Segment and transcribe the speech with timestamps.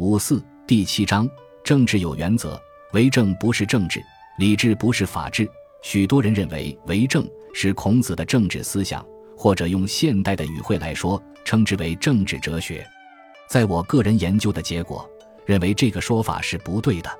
[0.00, 1.28] 五四第七章，
[1.62, 2.58] 政治有原则，
[2.94, 4.02] 为政不是政治，
[4.38, 5.46] 理智不是法治。
[5.82, 9.04] 许多人认为为政是孔子的政治思想，
[9.36, 12.82] 或者用现代的语汇来说，称之为政治哲学。
[13.46, 15.06] 在我个人研究的结果，
[15.44, 17.10] 认为这个说法是不对的。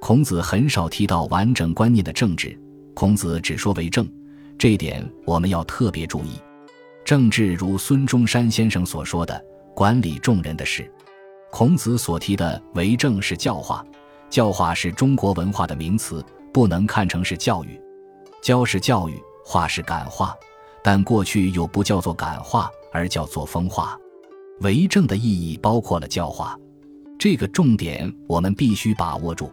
[0.00, 2.56] 孔子很少提到完整观念的政治，
[2.94, 4.08] 孔子只说为政，
[4.56, 6.40] 这一点我们要特别注意。
[7.04, 9.44] 政治如孙中山先生所说的，
[9.74, 10.88] 管理众人的事。
[11.52, 13.84] 孔子所提的为政是教化，
[14.30, 17.78] 教化是中国文化的名词，不能看成是教育。
[18.42, 20.34] 教是教育，化是感化，
[20.82, 23.98] 但过去又不叫做感化，而叫做风化。
[24.60, 26.58] 为政的意义包括了教化，
[27.18, 29.52] 这个重点我们必须把握住。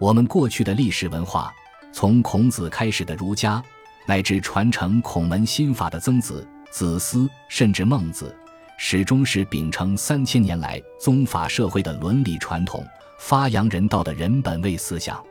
[0.00, 1.52] 我们过去的历史文化，
[1.92, 3.62] 从孔子开始的儒家，
[4.06, 8.34] 乃至传承孔门心法的曾子、子思，甚至孟子。
[8.78, 12.84] 始终是秉承三千年来宗法社会的伦理传统，
[13.18, 15.22] 发扬人道的人本位思想。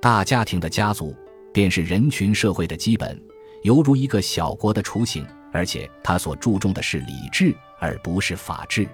[0.00, 1.14] 大家庭的家族
[1.52, 3.20] 便是人群社会的基本，
[3.62, 5.26] 犹如一个小国的雏形。
[5.52, 8.88] 而且他所注重的是礼智，而不是法治。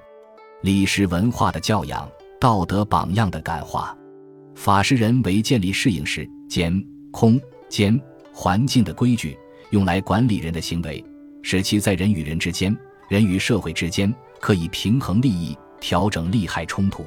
[0.63, 2.11] 礼是文化的教养，
[2.41, 3.95] 道德榜样的感化；
[4.55, 7.39] 法是人为建立适应时间、空
[7.69, 8.01] 间、
[8.33, 9.37] 环境的规矩，
[9.69, 11.05] 用来管理人的行为，
[11.43, 12.75] 使其在人与人之间。
[13.09, 17.07] 人与社会之间可以平衡利益，调整利害冲突。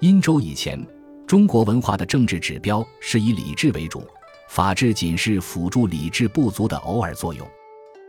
[0.00, 0.78] 殷周以前，
[1.26, 4.06] 中国文化的政治指标是以礼制为主，
[4.48, 7.46] 法治仅是辅助礼制不足的偶尔作用。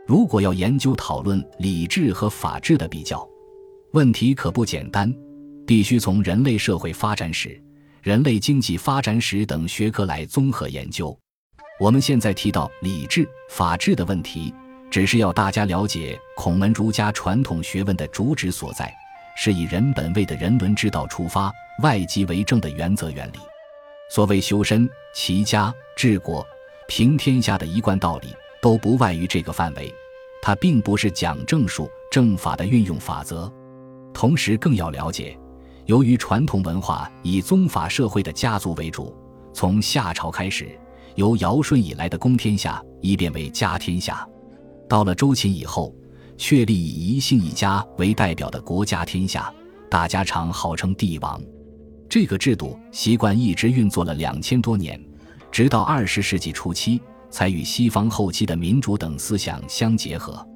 [0.06, 3.28] 如果要研究讨论礼制和法治的比较，
[3.92, 5.12] 问题可不简单，
[5.66, 7.60] 必须从人类社会发展史、
[8.02, 11.18] 人类经济发展史等学科来综合研究。
[11.80, 14.54] 我们现在提到礼制、法治的问题。
[14.90, 18.92] 只是要大家了解孔门儒家传统学问的主旨所在，
[19.36, 23.38] 是以人本位的人伦之道出发，外即为政的原则原理。
[24.10, 26.46] 所谓修身、齐家、治国、
[26.88, 28.28] 平天下的一贯道理，
[28.62, 29.92] 都不外于这个范围。
[30.40, 33.52] 它并不是讲政术、政法的运用法则。
[34.14, 35.36] 同时，更要了解，
[35.86, 39.14] 由于传统文化以宗法社会的家族为主，
[39.52, 40.78] 从夏朝开始，
[41.16, 44.26] 由尧舜以来的公天下，一变为家天下。
[44.88, 45.94] 到了周秦以后，
[46.36, 49.52] 确立以一姓一家为代表的国家天下，
[49.90, 51.40] 大家常号称帝王。
[52.08, 55.00] 这个制度习惯一直运作了两千多年，
[55.50, 60.46] 直到二十世纪初期才与西方后期的民主等思想相结合，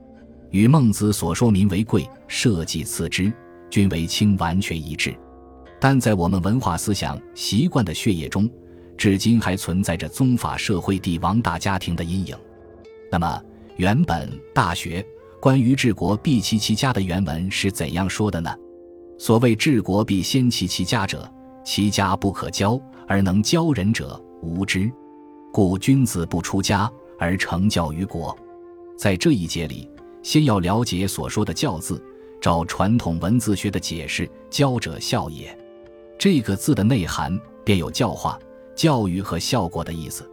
[0.50, 3.32] 与孟子所说“民为贵，社稷次之，
[3.68, 5.12] 君为轻”完全一致。
[5.80, 8.48] 但在我们文化思想习惯的血液中，
[8.96, 12.36] 至今还存在着宗法社会帝王大家庭的阴影。
[13.10, 13.42] 那么，
[13.80, 15.00] 原本《大学》
[15.40, 18.54] 关于治国必齐其家的原文是怎样说的呢？
[19.18, 21.26] 所谓治国必先齐其家者，
[21.64, 24.92] 其家不可教而能教人者无之。
[25.50, 28.36] 故君子不出家而成教于国。
[28.98, 29.88] 在这一节里，
[30.22, 32.04] 先要了解所说的“教”字，
[32.38, 35.58] 照传统文字学的解释，“教者孝也”
[36.20, 38.38] 这个字的内涵便有教化、
[38.74, 40.30] 教育和效果的意思，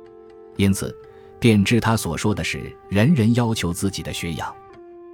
[0.57, 0.94] 因此。
[1.40, 4.53] 便知他所说的是人人要求自己的学养，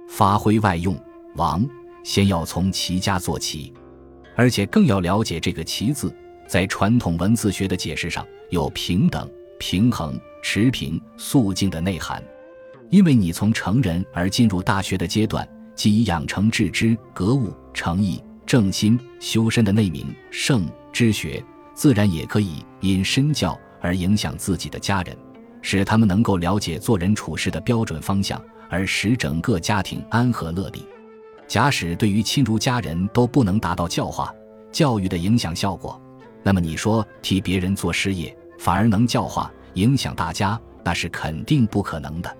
[0.08, 0.98] 发挥外用。
[1.36, 1.66] 王
[2.04, 3.72] 先要从齐家做起，
[4.36, 6.14] 而且更要了解这个“齐”字，
[6.46, 12.22] 在传统文字学的解释上有平等、平衡、持平、肃静的内涵。
[12.90, 25.16] 因为你从成人而进入大学的阶段，即以养成致知、格物、诚意、正心、修身的内明、圣之学，自然也可以因身教而影响自己的家人。
[25.64, 28.38] 使他们能够了解做人处事的标准方向，
[28.68, 30.84] 而使整个家庭安和乐利。
[31.48, 34.32] 假使对于亲如家人都不能达到教化、
[34.70, 35.98] 教育的影响效果，
[36.42, 42.36] 那么你说替别人做事业反而能教化、影响大家，那是肯定不可能的。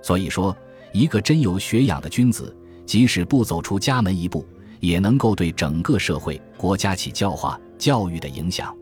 [0.00, 0.56] 所以说，
[0.92, 2.56] 一个真有学养的君子，
[2.86, 4.46] 即使不走出家门一步，
[4.78, 8.72] 也能够对整个社会、国家起教化、教育的影响。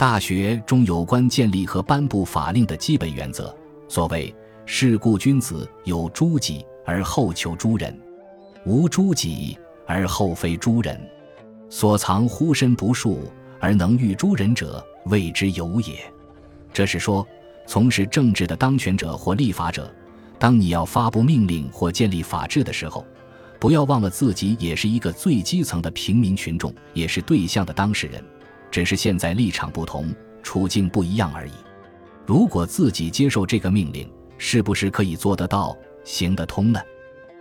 [0.00, 3.54] 大学中有关建立和颁布法令的基本原则，
[3.86, 7.94] 所谓“是故君子有诸己而后求诸人，
[8.64, 10.98] 无诸己而后非诸人。
[11.68, 13.30] 所藏乎身不术
[13.60, 15.96] 而能御诸人者，谓之有也。”
[16.72, 17.28] 这是说，
[17.66, 19.92] 从事政治的当权者或立法者，
[20.38, 23.04] 当你要发布命令或建立法治的时候，
[23.58, 28.24] 不要忘了自己也是一个最基层的平民群众，也是对象的当事人。
[28.70, 31.52] 只是现在立场不同，处境不一样而已。
[32.26, 36.80] 如果自己接受这个命令，是不是可以做得到、行得通呢？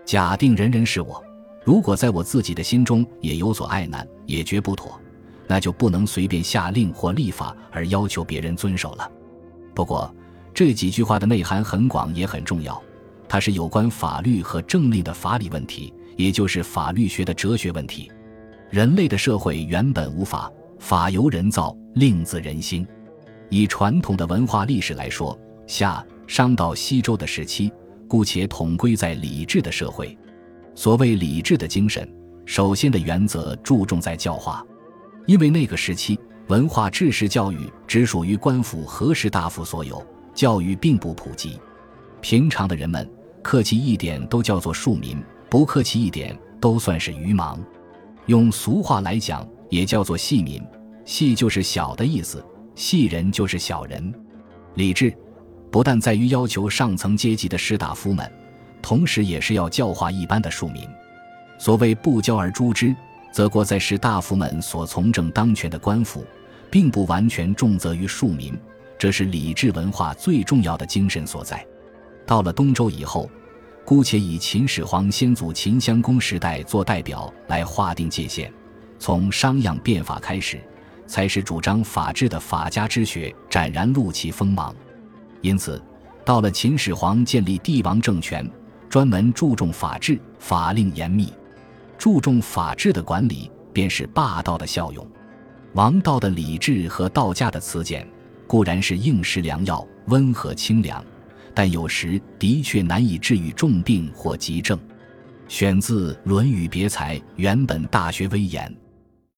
[0.06, 1.24] 假定人人是我，
[1.64, 5.00] 如果在我自己的心中也有所爱难，也绝不妥。
[5.48, 9.12] 那就不能随便下令或立法而要求别人遵守了。
[9.74, 10.14] 不过，
[10.54, 12.80] 这几句话的内涵很广，也很重要。
[13.28, 18.12] 它是有关法律和政令的法理问题，也就是法律学的哲学问题。
[18.70, 22.88] 人类的社会原本无法，法由人造，令自人心。
[23.50, 25.38] 以传统的文化历史来说，
[25.68, 27.72] 夏、商到西周的时期，
[28.08, 30.18] 姑且统归在礼制的社会。
[30.74, 32.10] 所谓礼制的精神，
[32.46, 34.66] 首先的原则注重在教化，
[35.28, 36.18] 因为那个时期
[36.48, 40.02] 文化知识教育只属于官府和士大夫所有，
[40.34, 41.60] 教育并不普及，
[42.22, 43.08] 平常的人们。
[43.42, 45.18] 客气一点都叫做庶民，
[45.50, 47.58] 不客气一点都算是愚盲。
[48.26, 50.62] 用俗话来讲，也叫做细民。
[51.06, 52.46] 细就是小的意思，
[52.76, 54.14] 细人就是小人。
[54.76, 55.12] 礼制
[55.72, 58.32] 不但在于要求上层阶级的士大夫们，
[58.82, 60.88] 同时也是要教化一般的庶民。
[61.58, 62.96] 所谓不教而诛之，
[63.32, 66.26] 则国在士大夫们所从政当权的官府，
[66.70, 68.58] 并不完全重责于庶民，
[68.98, 71.66] 这是礼制文化最重要的精神所在。
[72.26, 73.30] 到了东周以后，
[73.84, 78.54] 姑且以秦始皇先祖秦襄公时代做代表来划定界限。
[79.00, 80.60] 从商鞅变法开始，
[81.08, 84.76] 才是主张法治的法家之学展然露其锋芒。
[85.42, 85.82] 因此，
[86.26, 88.48] 到了秦始皇建立帝王政权，
[88.90, 91.34] 专门注重法治，法令严密，
[91.98, 95.08] 注重法治的管理便是霸道的效用。
[95.74, 98.08] 王道的礼制和道家的辞简
[98.48, 101.04] 固然是应时良药，温和清凉。
[101.54, 104.80] 但有时的确难以治愈重病或急症。
[105.48, 108.74] 选自《论语别裁》，原本《大学》威严。